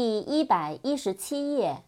[0.00, 1.82] 第一百一十七页。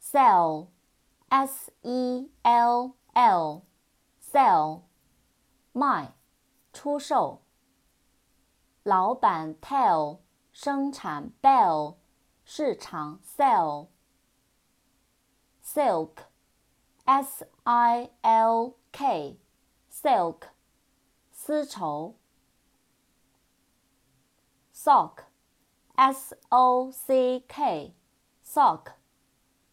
[0.00, 4.82] sell，s e l l，sell，
[5.72, 6.14] 卖，
[6.72, 7.42] 出售。
[8.84, 10.20] 老板 tell，
[10.52, 11.96] 生产 bell，
[12.44, 13.88] 市场 sell。
[15.64, 20.42] silk，s i l k，silk，
[21.32, 22.14] 丝绸。
[24.72, 25.24] sock
[26.00, 28.94] S O C K，sock，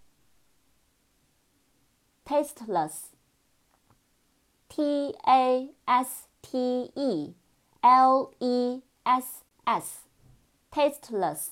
[2.24, 7.34] tasteless，t a s T E
[7.80, 11.48] L E S S，tasteless，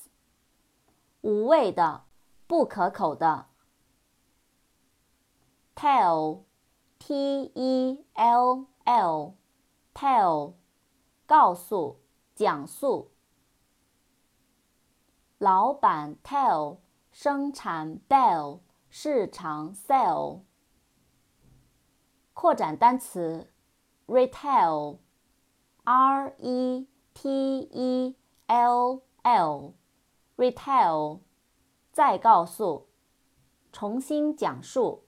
[1.21, 2.05] 无味的，
[2.47, 3.47] 不可口的。
[5.75, 10.53] Tell，T E L L，tell，
[11.27, 11.99] 告诉，
[12.33, 13.11] 讲述。
[15.37, 16.79] 老板 tell，
[17.11, 20.41] 生产 bell，市场 sell。
[22.33, 23.51] 扩展单词。
[24.07, 24.99] Retail,
[25.83, 26.93] R-E-T-E-L-L,
[30.37, 31.19] retail，
[31.91, 32.87] 再告诉，
[33.73, 35.03] 重新讲述。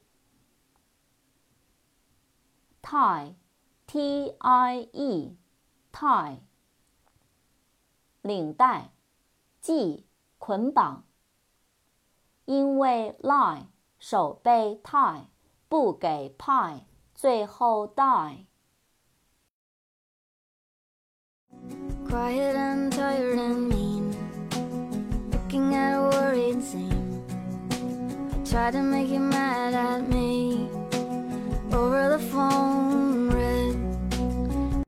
[2.81, 3.35] Tie,
[3.87, 5.37] T-I-E,
[5.93, 6.39] tie，
[8.21, 8.91] 领带，
[9.61, 10.05] 系，
[10.37, 11.05] 捆绑。
[12.43, 13.67] 因为 lie，
[13.97, 15.27] 手被 tie，
[15.69, 16.83] 不给 pie，
[17.15, 18.48] 最后 die。
[22.09, 24.15] Quiet and tired and mean.
[25.31, 27.23] Looking at a worried scene
[27.69, 30.67] I tried to make you mad at me.
[31.71, 33.08] Over the phone.